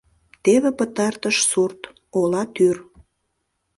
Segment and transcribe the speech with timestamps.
[0.43, 1.81] Теве пытартыш сурт,
[2.19, 2.77] ола тӱр.